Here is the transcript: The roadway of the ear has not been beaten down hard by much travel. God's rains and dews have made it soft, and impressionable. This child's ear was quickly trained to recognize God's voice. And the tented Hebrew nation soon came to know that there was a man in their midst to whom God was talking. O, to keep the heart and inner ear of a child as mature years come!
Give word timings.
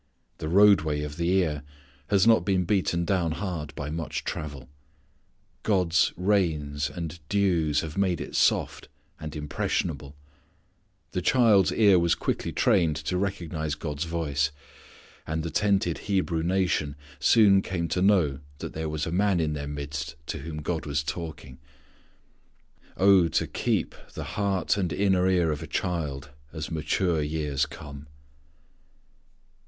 The 0.39 0.49
roadway 0.49 1.03
of 1.03 1.17
the 1.17 1.29
ear 1.29 1.61
has 2.07 2.25
not 2.25 2.39
been 2.43 2.65
beaten 2.65 3.05
down 3.05 3.33
hard 3.33 3.75
by 3.75 3.91
much 3.91 4.23
travel. 4.23 4.67
God's 5.61 6.11
rains 6.17 6.89
and 6.89 7.19
dews 7.29 7.81
have 7.81 7.99
made 7.99 8.19
it 8.19 8.35
soft, 8.35 8.87
and 9.19 9.35
impressionable. 9.35 10.15
This 11.11 11.21
child's 11.21 11.71
ear 11.71 11.99
was 11.99 12.15
quickly 12.15 12.51
trained 12.51 12.95
to 12.95 13.15
recognize 13.19 13.75
God's 13.75 14.05
voice. 14.05 14.49
And 15.27 15.43
the 15.43 15.51
tented 15.51 15.99
Hebrew 15.99 16.41
nation 16.41 16.95
soon 17.19 17.61
came 17.61 17.87
to 17.89 18.01
know 18.01 18.39
that 18.57 18.73
there 18.73 18.89
was 18.89 19.05
a 19.05 19.11
man 19.11 19.39
in 19.39 19.53
their 19.53 19.67
midst 19.67 20.15
to 20.25 20.39
whom 20.39 20.63
God 20.63 20.87
was 20.87 21.03
talking. 21.03 21.59
O, 22.97 23.27
to 23.27 23.45
keep 23.45 23.93
the 24.15 24.23
heart 24.33 24.77
and 24.77 24.91
inner 24.91 25.29
ear 25.29 25.51
of 25.51 25.61
a 25.61 25.67
child 25.67 26.31
as 26.51 26.71
mature 26.71 27.21
years 27.21 27.67
come! 27.67 28.07